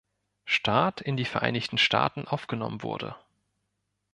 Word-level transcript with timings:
Staat 0.45 1.01
in 1.01 1.15
die 1.15 1.25
Vereinigten 1.25 1.77
Staaten 1.77 2.27
aufgenommen 2.27 2.81
wurde. 2.81 3.15